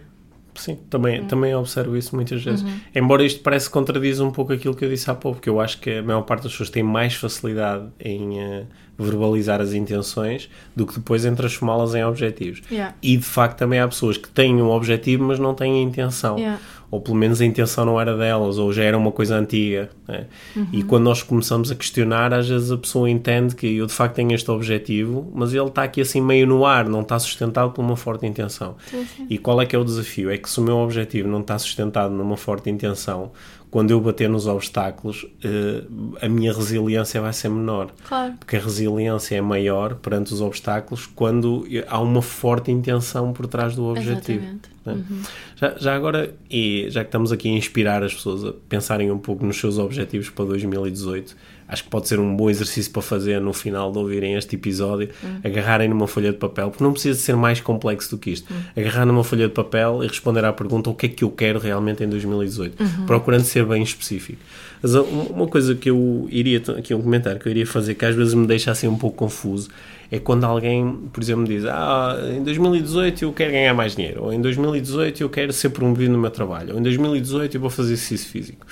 [0.55, 1.27] Sim, também, uhum.
[1.27, 2.61] também observo isso muitas vezes.
[2.61, 2.79] Uhum.
[2.93, 5.79] Embora isto parece contradiz um pouco aquilo que eu disse há pouco, porque eu acho
[5.79, 10.85] que a maior parte das pessoas tem mais facilidade em uh, verbalizar as intenções do
[10.85, 12.61] que depois em transformá-las em objetivos.
[12.71, 12.95] Yeah.
[13.01, 16.37] E de facto também há pessoas que têm um objetivo, mas não têm a intenção.
[16.37, 16.59] Yeah
[16.93, 19.89] ou pelo menos a intenção não era delas, ou já era uma coisa antiga.
[20.07, 20.27] Né?
[20.55, 20.67] Uhum.
[20.71, 24.13] E quando nós começamos a questionar, às vezes a pessoa entende que eu de facto
[24.13, 27.81] tenho este objetivo, mas ele está aqui assim meio no ar, não está sustentado por
[27.81, 28.75] uma forte intenção.
[28.85, 29.25] Sim, sim.
[29.27, 30.29] E qual é que é o desafio?
[30.29, 33.31] É que se o meu objetivo não está sustentado numa forte intenção,
[33.71, 37.89] quando eu bater nos obstáculos, uh, a minha resiliência vai ser menor.
[38.07, 38.33] Claro.
[38.37, 43.75] Porque a resiliência é maior perante os obstáculos quando há uma forte intenção por trás
[43.75, 44.43] do objetivo.
[44.43, 44.72] Exatamente.
[44.85, 44.93] Né?
[44.93, 45.21] Uhum.
[45.55, 49.17] Já, já agora, e já que estamos aqui a inspirar as pessoas a pensarem um
[49.17, 51.35] pouco nos seus objetivos para 2018,
[51.67, 55.09] acho que pode ser um bom exercício para fazer no final de ouvirem este episódio,
[55.23, 55.39] uhum.
[55.43, 58.51] agarrarem numa folha de papel, porque não precisa ser mais complexo do que isto.
[58.53, 58.61] Uhum.
[58.75, 61.59] Agarrar numa folha de papel e responder à pergunta o que é que eu quero
[61.59, 63.05] realmente em 2018, uhum.
[63.05, 64.39] procurando ser bem específico.
[64.81, 68.13] Mas uma coisa que eu iria, aqui um comentário que eu iria fazer, que às
[68.13, 69.69] vezes me deixa assim um pouco confuso,
[70.11, 74.33] é quando alguém, por exemplo, diz ah, em 2018 eu quero ganhar mais dinheiro, ou
[74.33, 77.93] em 2018 eu quero ser promovido no meu trabalho, ou em 2018 eu vou fazer
[77.93, 78.65] exercício físico.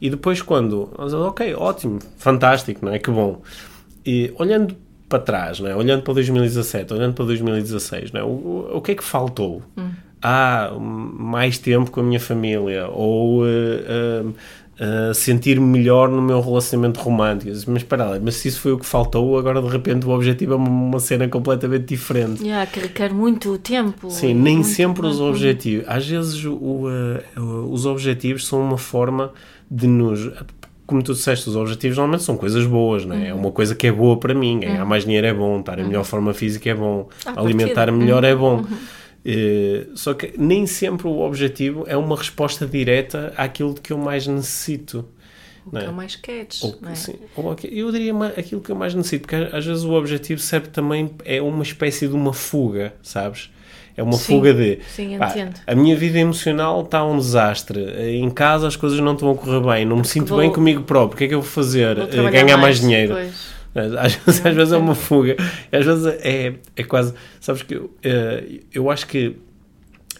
[0.00, 2.98] E depois quando, ok, ótimo, fantástico, não é?
[2.98, 3.40] Que bom.
[4.04, 4.76] E olhando
[5.08, 5.76] para trás, não é?
[5.76, 8.24] olhando para 2017, olhando para 2016, não é?
[8.24, 9.62] o, o que é que faltou?
[9.76, 9.90] Hum.
[10.26, 14.34] Ah, mais tempo com a minha família, ou uh, uh,
[14.80, 17.50] uh, sentir-me melhor no meu relacionamento romântico.
[17.68, 20.54] Mas espera lá, mas se isso foi o que faltou, agora de repente o objetivo
[20.54, 22.42] é uma cena completamente diferente.
[22.42, 24.10] Yeah, que requer muito tempo.
[24.10, 25.86] Sim, nem sempre os objetivos.
[25.88, 29.32] Às vezes o, uh, os objetivos são uma forma
[29.70, 30.30] de nos
[30.86, 33.18] como tu disseste, os objetivos normalmente são coisas boas, não é?
[33.18, 33.26] Uhum.
[33.26, 34.60] É uma coisa que é boa para mim.
[34.60, 34.88] Ganhar uhum.
[34.88, 36.04] mais dinheiro é bom, estar em melhor uhum.
[36.04, 38.64] forma física é bom, ah, alimentar melhor é bom.
[39.24, 43.98] Uh, só que nem sempre o objetivo é uma resposta direta àquilo de que eu
[43.98, 45.08] mais necessito.
[45.64, 45.86] O que é?
[45.86, 46.94] eu mais queres, ou, é?
[46.94, 50.68] Sim, ou, eu diria aquilo que eu mais necessito, porque às vezes o objetivo serve
[50.68, 53.50] também, é uma espécie de uma fuga, sabes?
[53.96, 55.32] É uma sim, fuga de sim, pá,
[55.66, 57.80] a minha vida emocional está um desastre.
[58.18, 60.82] Em casa as coisas não estão a correr bem, não me sinto vou, bem comigo
[60.82, 61.14] próprio.
[61.14, 61.94] O que é que eu vou fazer?
[61.94, 63.14] Vou Ganhar mais, mais dinheiro.
[63.14, 63.54] Depois.
[63.74, 65.36] Às vezes, às vezes é uma fuga,
[65.72, 67.14] às vezes é, é quase.
[67.40, 69.36] Sabes que eu, eh, eu acho que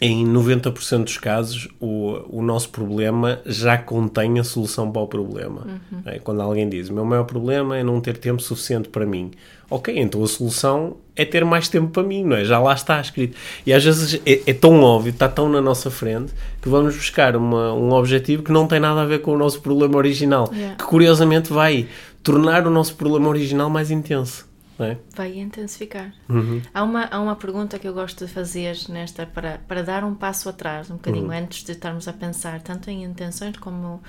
[0.00, 5.66] em 90% dos casos, o, o nosso problema já contém a solução para o problema.
[5.66, 6.02] Uhum.
[6.04, 6.18] É?
[6.18, 9.30] Quando alguém diz: O meu maior problema é não ter tempo suficiente para mim.
[9.70, 12.44] Ok, então a solução é ter mais tempo para mim, não é?
[12.44, 13.36] Já lá está escrito.
[13.64, 17.34] E às vezes é, é tão óbvio, está tão na nossa frente, que vamos buscar
[17.34, 20.50] uma, um objetivo que não tem nada a ver com o nosso problema original.
[20.52, 20.76] Yeah.
[20.76, 21.88] Que curiosamente vai
[22.24, 24.52] tornar o nosso problema original mais intenso.
[24.76, 24.96] É?
[25.14, 26.12] Vai intensificar.
[26.28, 26.60] Uhum.
[26.72, 30.16] Há, uma, há uma pergunta que eu gosto de fazer nesta para, para dar um
[30.16, 31.30] passo atrás, um bocadinho uhum.
[31.30, 34.02] antes de estarmos a pensar tanto em intenções como,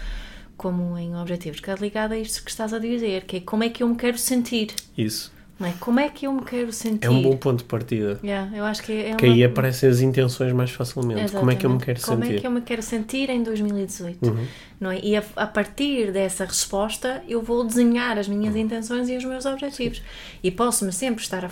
[0.57, 3.63] como em objetivos, que é ligada a isto que estás a dizer, que é como
[3.63, 4.73] é que eu me quero sentir.
[4.97, 5.31] Isso.
[5.57, 5.73] Não é?
[5.79, 7.05] Como é que eu me quero sentir?
[7.05, 8.19] É um bom ponto de partida.
[8.21, 9.17] Yeah, eu acho que é uma...
[9.17, 11.21] Que aí aparecem as intenções mais facilmente.
[11.21, 11.39] Exatamente.
[11.39, 12.35] Como é que eu me quero Como sentir?
[12.35, 14.25] é que eu me quero sentir em 2018?
[14.25, 14.47] Uhum.
[14.81, 14.99] Não é?
[15.01, 19.45] E a, a, partir dessa resposta eu vou desenhar as minhas intenções e os meus
[19.45, 19.99] objetivos.
[19.99, 20.03] Sim.
[20.43, 21.49] E posso-me sempre estar a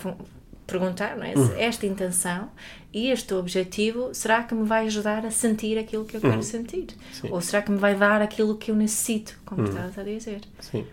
[0.68, 1.34] perguntar, não é?
[1.34, 1.54] Uhum.
[1.58, 2.50] Esta intenção
[2.94, 6.42] e este objetivo, será que me vai ajudar a sentir aquilo que eu quero uhum.
[6.44, 6.88] sentir?
[7.14, 7.30] Sim.
[7.32, 9.70] Ou será que me vai dar aquilo que eu necessito, como Uhum.
[9.70, 10.42] estás a dizer?
[10.60, 10.86] Sim.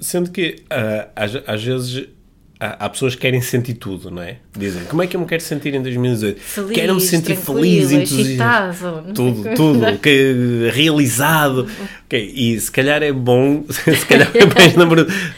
[0.00, 2.08] Sendo que uh, às, às vezes
[2.60, 4.36] há, pessoas que querem sentir tudo, não é?
[4.56, 6.38] Dizem, como é que eu me quero sentir em 2018?
[6.38, 9.14] Feliz, Quero-me sentir feliz, entusiasmado.
[9.14, 11.66] Tudo, tudo, que, realizado.
[12.04, 14.74] Ok, E se calhar é bom, se calhar é mais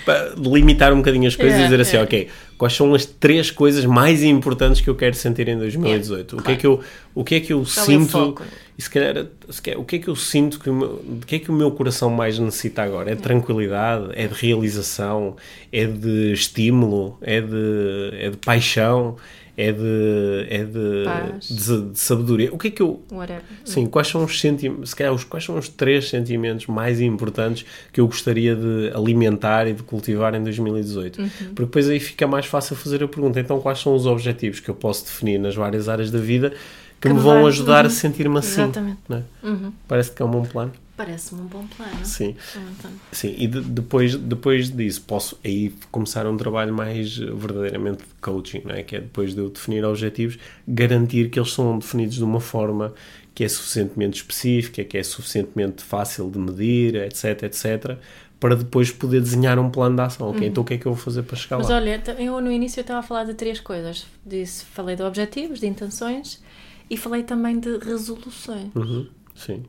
[0.05, 2.09] para limitar um bocadinho as coisas e Yeah, dizer assim, yeah.
[2.09, 6.37] ok, quais são as três coisas mais importantes que eu quero sentir em 2018.
[6.37, 6.81] o, que é que eu,
[7.15, 8.41] o que é que eu Qual é sinto?
[8.77, 11.37] E se calhar, se calhar, o que é que eu sinto, que o meu, que
[11.37, 13.11] é que o meu coração mais necessita agora?
[13.11, 14.11] É de tranquilidade?
[14.15, 15.37] É de realização?
[15.71, 17.19] É de estímulo?
[17.21, 19.17] É de, é de paixão?
[19.55, 22.51] É de, é de, de, de sabedoria?
[22.55, 23.03] O que é que eu...
[23.13, 23.43] Whatever.
[23.67, 27.67] Sim, quais são os sentimentos, se calhar, os, quais são os três sentimentos mais importantes
[27.93, 31.21] que eu gostaria de alimentar e de cultivar em 2018?
[31.21, 31.29] Uhum.
[31.29, 33.39] Porque depois aí fica mais fácil fazer a pergunta.
[33.39, 36.55] Então, quais são os objetivos que eu posso definir nas várias áreas da vida
[37.03, 37.95] que, Que me vão ajudar a Uhum.
[37.95, 38.63] sentir-me assim?
[38.63, 38.99] Exatamente.
[39.11, 39.23] é?
[39.43, 39.73] Uhum.
[39.89, 40.73] Parece que é um bom plano.
[40.97, 42.05] Parece-me um bom plano.
[42.05, 42.37] Sim.
[42.79, 48.15] Então, Sim, e de- depois, depois disso posso aí começar um trabalho mais verdadeiramente de
[48.21, 48.83] coaching, não é?
[48.85, 50.39] que é depois de eu definir objetivos,
[50.69, 52.95] garantir que eles são definidos de uma forma
[53.35, 57.97] que é suficientemente específica, que é suficientemente fácil de medir, etc, etc,
[58.39, 60.29] para depois poder desenhar um plano de ação.
[60.31, 61.77] Ok, então o que é que eu vou fazer para chegar Mas lá?
[61.77, 64.05] olha, t- eu no início eu estava a falar de três coisas.
[64.25, 66.43] Disse, falei de objetivos, de intenções
[66.89, 68.75] e falei também de resoluções.
[68.75, 69.65] Uhum, sim.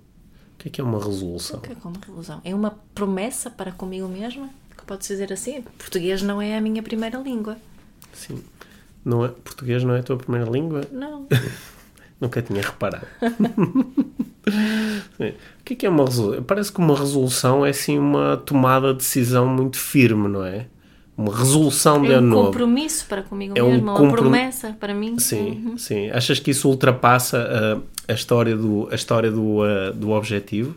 [0.53, 1.59] O que é que é uma resolução?
[1.59, 2.41] O que é que é uma resolução?
[2.43, 4.49] É uma promessa para comigo mesma?
[4.77, 5.61] Que pode dizer assim?
[5.77, 7.57] Português não é a minha primeira língua.
[8.13, 8.43] Sim.
[9.03, 10.87] Não é, português não é a tua primeira língua?
[10.91, 11.27] Não.
[12.19, 13.07] Nunca tinha reparado.
[14.45, 16.43] O que é que é uma resolução?
[16.43, 20.67] Parece que uma resolução é assim uma tomada de decisão muito firme, não é?
[21.15, 22.45] Uma resolução de É ano um novo.
[22.47, 25.19] compromisso para comigo É um mesma, uma comprom- promessa para mim.
[25.19, 25.77] Sim, Uhum.
[25.77, 26.09] sim.
[26.09, 27.37] Achas que isso ultrapassa
[28.07, 30.75] ah, a história do, a história do, ah, do objetivo?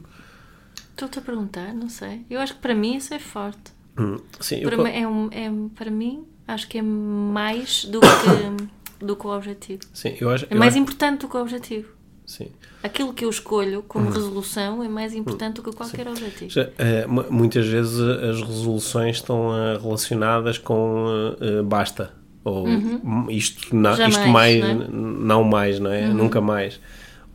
[0.91, 2.21] Estou-te a perguntar, não sei.
[2.29, 3.73] Eu acho que para mim isso é forte.
[3.99, 8.01] Hum, Sim, eu Para, mim, é um, é, para mim, acho que é mais do
[8.01, 8.07] que,
[9.05, 9.81] do que o objetivo.
[9.95, 11.89] sim, eu acho, É eu mais acho- importante do que o objetivo.
[12.27, 12.49] Sim.
[12.83, 13.85] Aquilo que eu escolho Hum.
[13.89, 16.51] como resolução é mais importante do que qualquer objetivo.
[16.51, 16.69] Já,
[17.09, 21.07] mu- muitas vezes eh, as resoluções estão eh, relacionadas com
[21.41, 22.13] eh, basta.
[22.45, 23.97] Ou "Hum, isto, na, Uhum.
[23.97, 24.73] Jamais, isto mais, não é?
[24.75, 24.89] Uhum.
[25.21, 26.09] não mais, não é?
[26.09, 26.79] Nunca mais.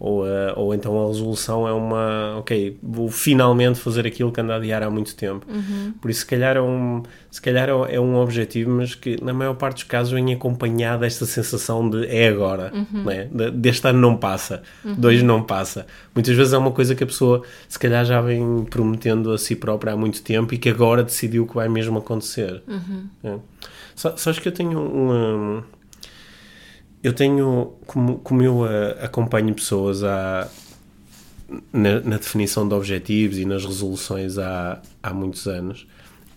[0.03, 4.51] Ou, eh, ou então a resolução é uma, ok, vou finalmente fazer aquilo que ando
[4.51, 5.45] a adiar há muito tempo.
[5.47, 5.93] Uhum.
[6.01, 9.53] Por isso, se calhar, é um, se calhar é um objetivo, mas que na maior
[9.53, 13.03] parte dos casos vem acompanhado desta sensação de é agora, Uhum.
[13.03, 13.25] não é?
[13.25, 14.63] De- deste ano não passa,
[14.97, 15.85] dois não passa.
[16.15, 19.55] Muitas vezes é uma coisa que a pessoa, se calhar, já vem prometendo a si
[19.55, 22.63] própria há muito tempo e que agora decidiu que vai mesmo acontecer.
[22.67, 23.03] Uhum.
[23.23, 23.35] É.
[23.95, 25.63] Sa- Sabes que eu tenho uma.
[27.03, 30.47] Eu tenho, como, como eu ah, acompanho pessoas há,
[31.73, 35.87] na, na definição de objetivos e nas resoluções há, há muitos anos,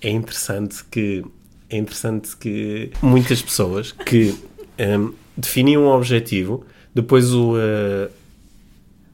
[0.00, 1.24] é interessante que
[1.70, 4.34] é interessante que muitas pessoas que
[4.78, 8.10] hum, definem um objetivo, depois o ah,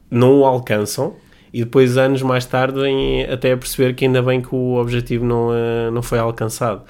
[0.09, 1.15] não o alcançam
[1.53, 5.25] e depois anos mais tarde vêm até a perceber que ainda bem que o objetivo
[5.25, 6.83] não, ah, não foi alcançado.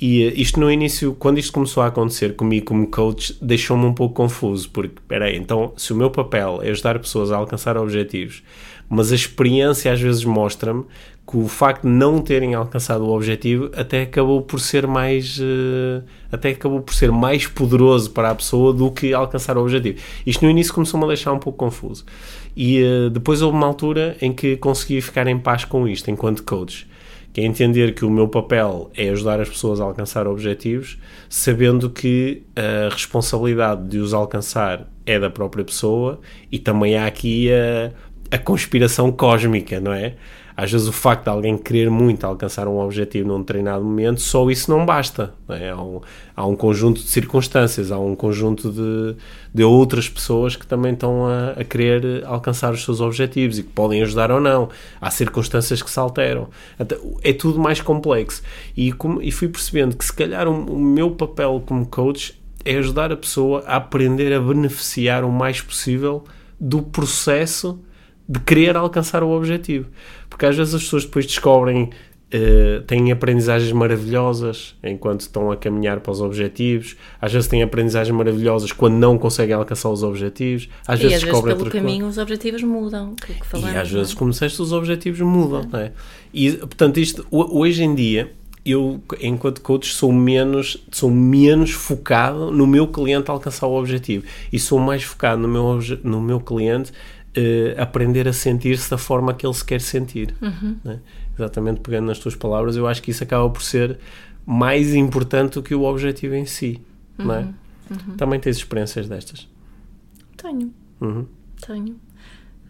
[0.00, 3.94] E eh, isto no início, quando isto começou a acontecer comigo como coach, deixou-me um
[3.94, 8.42] pouco confuso, porque, peraí, então, se o meu papel é ajudar pessoas a alcançar objetivos,
[8.88, 10.84] mas a experiência às vezes mostra-me
[11.26, 16.02] que o facto de não terem alcançado o objetivo até acabou por ser mais eh,
[16.30, 19.98] até acabou por ser mais poderoso para a pessoa do que alcançar o objetivo.
[20.26, 22.04] Isto no início começou-me a deixar um pouco confuso.
[22.54, 26.42] E eh, depois houve uma altura em que consegui ficar em paz com isto enquanto
[26.42, 26.86] coach
[27.34, 30.96] que é entender que o meu papel é ajudar as pessoas a alcançar objetivos,
[31.28, 36.20] sabendo que a responsabilidade de os alcançar é da própria pessoa
[36.50, 37.90] e também há aqui a,
[38.36, 40.14] a conspiração cósmica, não é?
[40.56, 44.48] Às vezes o facto de alguém querer muito alcançar um objetivo num determinado momento, só
[44.50, 45.34] isso não basta.
[45.48, 45.70] não é?
[45.70, 46.00] Há, um,
[46.36, 49.16] há um conjunto de circunstâncias, há um conjunto de,
[49.52, 53.70] de outras pessoas que também estão a, a querer alcançar os seus objetivos e que
[53.70, 54.68] podem ajudar ou não.
[55.00, 56.48] Há circunstâncias que se alteram.
[57.22, 58.40] É tudo mais complexo.
[58.76, 62.76] E, como- e fui percebendo que se calhar o, o meu papel como coach é
[62.76, 66.22] ajudar a pessoa a aprender a beneficiar o mais possível
[66.60, 67.78] do processo
[68.28, 69.86] de querer alcançar o objetivo.
[70.30, 71.90] Porque às vezes as pessoas depois descobrem,
[72.30, 78.16] eh, têm aprendizagens maravilhosas enquanto estão a caminhar para os objetivos, às vezes têm aprendizagens
[78.16, 81.72] maravilhosas quando não conseguem alcançar os objetivos, às E vezes às vezes descobrem pelo outras
[81.72, 81.86] coisas.
[81.90, 83.14] caminho os objetivos mudam.
[83.44, 83.92] Falamos, E às é?
[83.96, 85.92] vezes, como disseste, os objetivos mudam, é?
[86.32, 88.32] E, portanto, isto, ho- hoje em dia,
[88.66, 94.24] eu, enquanto coach, sou menos, sou menos focado no meu cliente alcançar o objetivo.
[94.52, 96.90] E sou mais focado no meu, no meu cliente
[97.34, 100.34] eh, aprender a sentir-se da forma que ele se quer sentir.
[100.84, 101.00] não é?
[101.36, 103.98] Exatamente pegando nas tuas palavras, eu acho que isso acaba por ser
[104.46, 106.80] mais importante do que o objetivo em si,
[107.18, 107.48] não é?
[108.16, 109.48] Também tens experiências destas.
[110.36, 111.26] Tenho, Uhum.
[111.66, 111.96] tenho.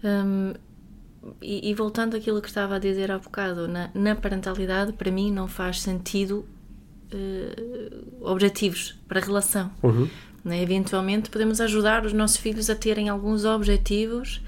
[0.02, 0.54] Hum,
[1.42, 5.30] e, e voltando àquilo que estava a dizer há bocado, na, na parentalidade, para mim
[5.32, 6.44] não faz sentido
[7.12, 9.70] uh, objetivos para a relação.
[9.82, 10.08] Uhum.
[10.44, 10.62] Né?
[10.62, 14.42] Eventualmente podemos ajudar os nossos filhos a terem alguns objetivos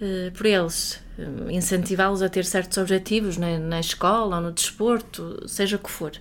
[0.00, 3.58] uh, por eles, uh, incentivá-los a ter certos objetivos né?
[3.58, 6.12] na escola ou no desporto, seja o que for.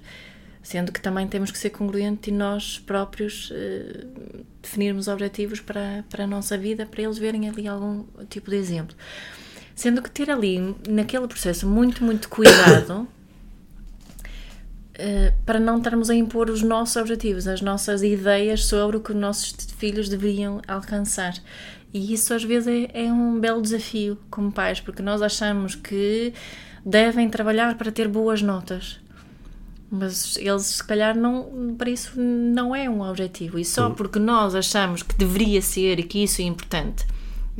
[0.62, 6.24] Sendo que também temos que ser congruentes e nós próprios uh, definirmos objetivos para, para
[6.26, 8.96] a nossa vida, para eles verem ali algum tipo de exemplo.
[9.76, 13.08] Sendo que ter ali, naquele processo, muito, muito cuidado
[15.46, 19.18] para não estarmos a impor os nossos objetivos, as nossas ideias sobre o que os
[19.18, 21.34] nossos filhos deveriam alcançar.
[21.94, 26.34] E isso às vezes é, é, um belo desafio como pais, porque nós achamos que
[26.86, 29.00] devem trabalhar para ter boas notas.
[29.90, 33.58] Mas eles, se calhar, não, para isso não é um objetivo.
[33.58, 37.06] E só porque nós achamos que deveria ser e que isso é importante,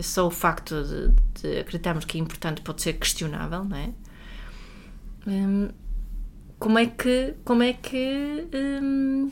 [0.02, 3.90] só o facto de, de acreditarmos que é importante pode ser questionável, não é?
[5.28, 5.70] Um,
[6.60, 9.32] como é que, como é que hum,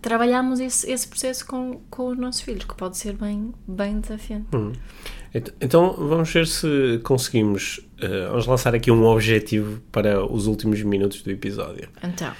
[0.00, 4.46] trabalhamos esse, esse processo com, com os nossos filhos, que pode ser bem, bem desafiante.
[4.54, 4.72] Hum.
[5.60, 11.22] Então vamos ver se conseguimos uh, vamos lançar aqui um objetivo para os últimos minutos
[11.22, 11.88] do episódio.
[12.02, 12.32] Então.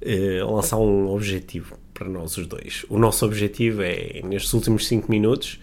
[0.00, 2.86] Uh, lançar um objetivo para nós os dois.
[2.88, 5.60] O nosso objetivo é, nestes últimos 5 minutos,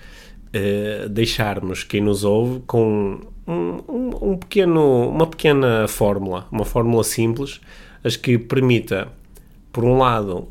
[0.50, 3.54] uh, deixarmos quem nos ouve com um,
[3.88, 7.62] um, um, pequeno, uma pequena fórmula, uma fórmula simples
[8.06, 9.08] as que permita,
[9.74, 10.48] por um lado,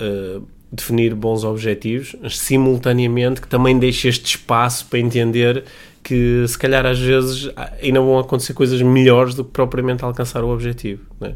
[0.00, 5.64] uh, definir bons objetivos, mas simultaneamente que também deixe este espaço para entender
[6.02, 10.48] que se calhar às vezes ainda vão acontecer coisas melhores do que propriamente alcançar o
[10.48, 11.02] objetivo.
[11.20, 11.34] Né?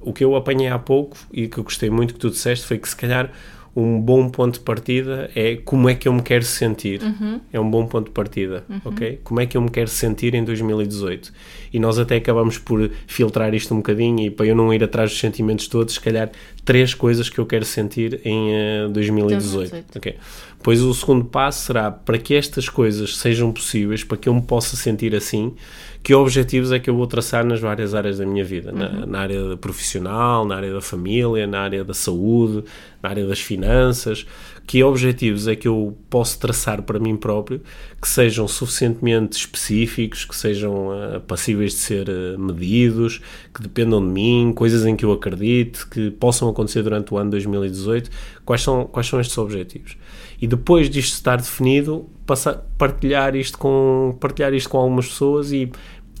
[0.00, 2.78] O que eu apanhei há pouco e que eu gostei muito que tu disseste foi
[2.78, 3.30] que se calhar
[3.76, 7.02] um bom ponto de partida é como é que eu me quero sentir.
[7.02, 7.40] Uhum.
[7.52, 8.80] É um bom ponto de partida, uhum.
[8.84, 9.20] ok?
[9.24, 11.32] Como é que eu me quero sentir em 2018?
[11.72, 15.10] E nós até acabamos por filtrar isto um bocadinho e para eu não ir atrás
[15.10, 16.30] dos sentimentos todos, se calhar
[16.64, 18.50] três coisas que eu quero sentir em
[18.86, 19.98] uh, 2018, 2018.
[19.98, 20.16] ok?
[20.62, 24.40] Pois o segundo passo será para que estas coisas sejam possíveis, para que eu me
[24.40, 25.54] possa sentir assim,
[26.02, 28.78] que objetivos é que eu vou traçar nas várias áreas da minha vida, uhum.
[28.78, 32.64] na, na, área profissional, na área da família, na área da saúde,
[33.04, 34.26] na área das finanças,
[34.66, 37.60] que objetivos é que eu posso traçar para mim próprio
[38.00, 43.20] que sejam suficientemente específicos, que sejam uh, passíveis de ser uh, medidos,
[43.54, 47.30] que dependam de mim, coisas em que eu acredite, que possam acontecer durante o ano
[47.32, 48.10] 2018,
[48.44, 49.98] quais são, quais são estes objetivos?
[50.40, 55.70] E depois disto estar definido, passar, partilhar, isto com, partilhar isto com algumas pessoas e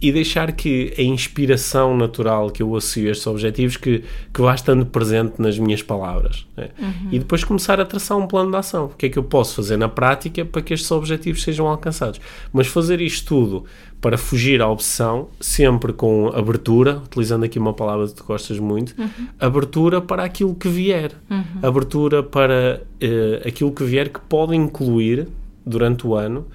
[0.00, 4.54] e deixar que a inspiração natural que eu associo a estes objetivos que, que vá
[4.54, 6.46] estando presente nas minhas palavras.
[6.56, 6.68] Né?
[6.78, 7.08] Uhum.
[7.12, 8.86] E depois começar a traçar um plano de ação.
[8.86, 12.20] O que é que eu posso fazer na prática para que estes objetivos sejam alcançados?
[12.52, 13.64] Mas fazer isto tudo
[14.00, 18.94] para fugir à obsessão, sempre com abertura, utilizando aqui uma palavra que tu gostas muito,
[19.00, 19.28] uhum.
[19.40, 21.12] abertura para aquilo que vier.
[21.30, 21.44] Uhum.
[21.62, 25.26] Abertura para uh, aquilo que vier que pode incluir
[25.64, 26.46] durante o ano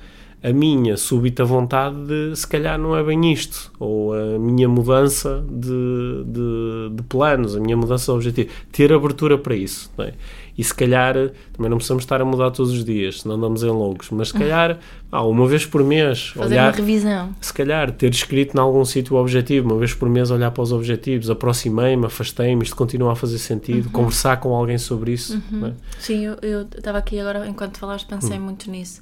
[0.42, 5.44] a minha súbita vontade de se calhar não é bem isto, ou a minha mudança
[5.50, 9.92] de, de, de planos, a minha mudança de objetivo, ter abertura para isso.
[10.00, 10.14] É?
[10.58, 11.14] E se calhar
[11.54, 14.34] também não precisamos estar a mudar todos os dias, senão andamos em longos, mas se
[14.34, 14.78] calhar
[15.12, 17.36] ah, uma vez por mês, fazer olhar, uma revisão.
[17.42, 20.62] Se calhar ter escrito em algum sítio o objetivo, uma vez por mês olhar para
[20.62, 23.92] os objetivos, aproximei-me, afastei-me, isto continua a fazer sentido, uhum.
[23.92, 25.42] conversar com alguém sobre isso.
[25.52, 25.68] Uhum.
[25.68, 25.74] É?
[26.00, 28.46] Sim, eu estava aqui agora, enquanto falaste, pensei uhum.
[28.46, 29.02] muito nisso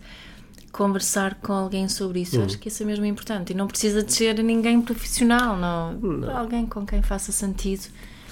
[0.72, 2.40] conversar com alguém sobre isso.
[2.40, 2.46] Hum.
[2.46, 3.52] Acho que isso é mesmo importante.
[3.52, 5.94] E não precisa de ser ninguém profissional, não.
[5.94, 6.38] não.
[6.38, 7.88] Alguém com quem faça sentido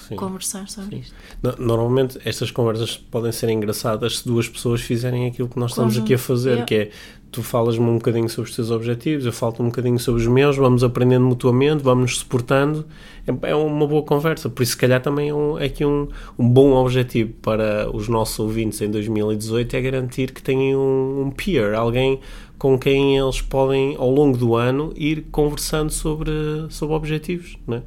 [0.08, 0.16] Sim.
[0.16, 1.02] conversar sobre Sim.
[1.02, 1.14] isto.
[1.58, 6.14] Normalmente estas conversas podem ser engraçadas se duas pessoas fizerem aquilo que nós estamos aqui
[6.14, 6.90] a fazer, que é
[7.36, 10.56] tu falas-me um bocadinho sobre os teus objetivos, eu falo-te um bocadinho sobre os meus,
[10.56, 12.86] vamos aprendendo mutuamente, vamos nos suportando,
[13.26, 16.08] é, é uma boa conversa, por isso se calhar também é, um, é aqui um,
[16.38, 21.30] um bom objetivo para os nossos ouvintes em 2018 é garantir que tenham um, um
[21.30, 22.20] peer, alguém
[22.56, 26.32] com quem eles podem ao longo do ano ir conversando sobre,
[26.70, 27.82] sobre objetivos, não é?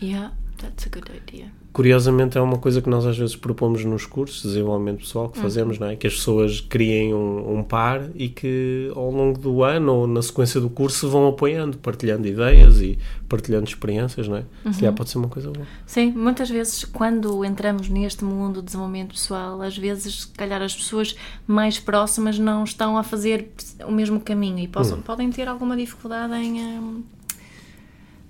[0.00, 4.04] Yeah, that's a good idea curiosamente é uma coisa que nós às vezes propomos nos
[4.04, 5.86] cursos de desenvolvimento pessoal que fazemos, uhum.
[5.86, 5.96] não é?
[5.96, 10.20] Que as pessoas criem um, um, par e que ao longo do ano ou na
[10.20, 14.44] sequência do curso vão apoiando, partilhando ideias e partilhando experiências, não é?
[14.64, 14.72] Uhum.
[14.72, 15.66] Se pode ser uma coisa boa.
[15.86, 20.74] Sim, muitas vezes quando entramos neste mundo do desenvolvimento pessoal, às vezes, se calhar, as
[20.74, 21.14] pessoas
[21.46, 23.48] mais próximas não estão a fazer
[23.86, 25.02] o mesmo caminho e possam, uhum.
[25.02, 27.04] podem ter alguma dificuldade em.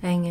[0.03, 0.23] Em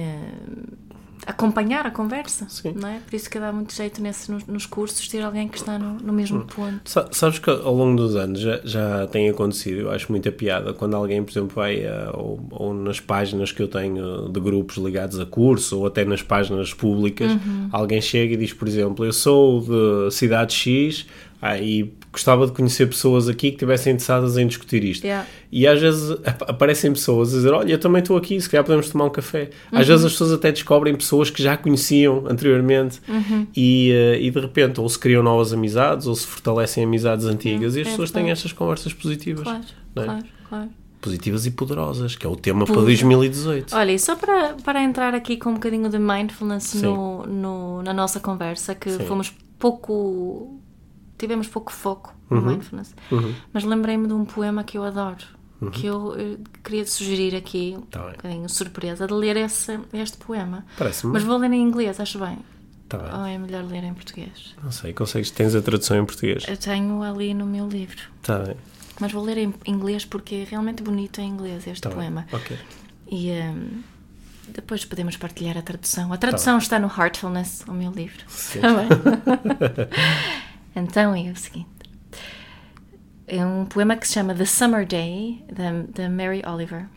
[1.26, 2.46] acompanhar a conversa.
[2.50, 2.74] Sim.
[2.76, 3.00] Não é?
[3.00, 5.94] Por isso que dá muito jeito nesse, nos, nos cursos ter alguém que está no,
[5.96, 6.82] no mesmo ponto.
[6.90, 10.74] Sa- Sabes que ao longo dos anos já, já tem acontecido, eu acho muita piada,
[10.74, 14.78] quando alguém, por exemplo, vai eh, ou, ou nas páginas que eu tenho de grupos
[14.78, 17.32] ligados a curso ou até nas páginas públicas,
[17.72, 21.06] alguém chega e diz, por exemplo, eu sou de cidade X
[21.42, 25.04] ah, e gostava de conhecer pessoas aqui que estivessem interessadas em discutir isto.
[25.06, 25.26] Yeah.
[25.52, 28.64] E às vezes ap- aparecem pessoas a dizer: Olha, eu também estou aqui, se calhar
[28.66, 29.50] podemos tomar um café.
[29.72, 33.00] Às vezes as pessoas até descobrem pessoas que já conheciam anteriormente
[33.56, 37.76] e, eh, e de repente ou se criam novas amizades ou se fortalecem amizades antigas
[37.76, 39.44] e as é pessoas têm estas conversas positivas.
[39.44, 39.62] Claro,
[39.96, 40.04] é?
[40.04, 40.70] claro, claro.
[41.02, 43.74] Positivas e poderosas, que é o tema para Poder- 2018.
[43.74, 47.94] Olha, e só para, para entrar aqui com um bocadinho de mindfulness no, no- na
[47.94, 49.06] nossa conversa, que Sim.
[49.06, 50.59] fomos pouco.
[51.20, 52.46] Tivemos pouco foco no Uhum.
[52.48, 52.96] mindfulness,
[53.54, 55.18] mas lembrei-me de um poema que eu adoro,
[55.74, 57.86] que eu, eh, queria sugerir aqui, um Uhum.
[57.88, 58.12] Tá bem.
[58.14, 60.66] bocadinho surpresa, de ler esse, este poema.
[60.78, 61.12] Parece-me.
[61.14, 62.38] Mas vou ler em inglês, acho bem.
[62.88, 63.14] Tá bem.
[63.14, 64.56] Ou é melhor ler em português?
[64.64, 66.44] Não sei, consegues, tens a tradução em português?
[66.48, 67.98] Eu tenho ali no meu livro.
[68.24, 68.56] Tá bem.
[69.00, 71.98] Mas vou ler em inglês porque é realmente bonito em inglês este Tá bem.
[71.98, 72.26] poema.
[72.34, 72.58] Ok.
[73.12, 73.82] E hum,
[74.50, 76.12] depois podemos partilhar a tradução.
[76.12, 78.24] A tradução está no Heartfulness, o meu livro.
[78.28, 78.60] Sim.
[78.62, 78.88] Tá bem?
[80.76, 81.68] então é o seguinte:
[83.28, 86.90] é um poema que se chama The Summer Day, da, Mary Oliver.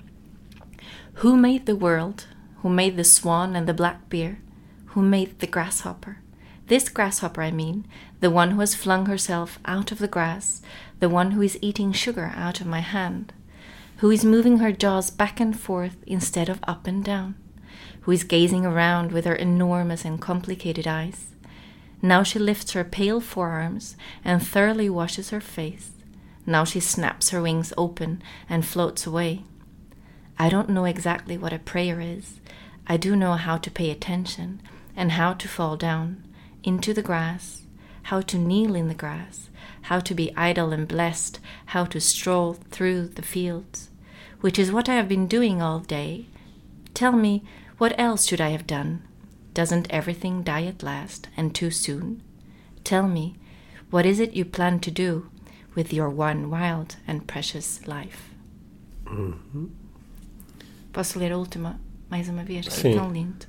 [1.23, 2.27] Who made the world?
[2.63, 4.39] Who made the swan and the black bear?
[4.95, 6.19] Who made the grasshopper?
[6.69, 7.87] This grasshopper, I mean,
[8.21, 10.63] the one who has flung herself out of the grass,
[11.01, 13.35] the one who is eating sugar out of my hand,
[13.99, 17.35] who is moving her jaws back and forth instead of up and down,
[18.03, 21.32] who is gazing around with her enormous and complicated eyes.
[22.03, 25.93] Now she lifts her pale forearms and thoroughly washes her face.
[26.45, 29.45] Now she snaps her wings open and floats away.
[30.39, 32.41] I don't know exactly what a prayer is.
[32.89, 34.61] I do know how to pay attention
[34.97, 36.25] and how to fall down
[36.65, 37.63] into the grass,
[38.05, 39.49] how to kneel in the grass,
[39.83, 43.91] how to be idle and blessed, how to stroll through the fields,
[44.41, 46.27] which is what I have been doing all day.
[46.95, 47.45] Tell me,
[47.79, 49.03] what else should I have done?
[49.55, 52.23] Doesn't everything die at last and too soon?
[52.85, 53.35] Tell me,
[53.91, 55.27] what is it you plan to do
[55.75, 58.31] with your one wild and precious life?
[60.93, 61.79] Posso ler a última
[62.11, 62.67] mais uma vez?
[62.67, 62.93] Sim.
[62.93, 63.47] É tão lindo.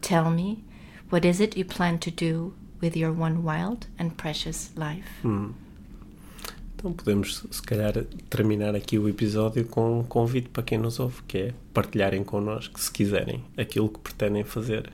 [0.00, 0.64] Tell me,
[1.10, 5.08] what is it you plan to do with your one wild and precious life?
[6.74, 7.92] Então podemos, se calhar,
[8.28, 12.80] terminar aqui o episódio com um convite para quem nos ouve, que é partilharem connosco,
[12.80, 14.90] se quiserem, aquilo que pretendem fazer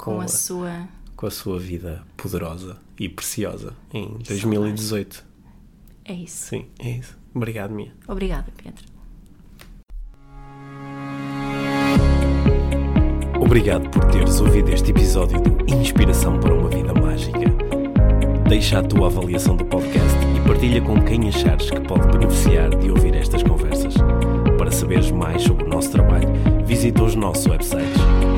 [0.00, 0.88] com, Com a, a sua.
[1.14, 5.22] com a sua vida poderosa e preciosa em 2018.
[6.06, 6.46] É isso.
[6.46, 7.18] Sim, é isso.
[7.34, 7.92] Obrigado, Mia.
[8.08, 8.82] Obrigada, Pedro.
[13.38, 17.38] Obrigado por teres ouvido este episódio do Inspiração para uma Vida Mágica.
[18.48, 22.90] Deixa a tua avaliação do podcast e partilha com quem achares que pode beneficiar de
[22.90, 23.94] ouvir estas conversas.
[24.56, 26.28] Para saberes mais sobre o nosso trabalho,
[26.64, 28.00] visita os nossos websites.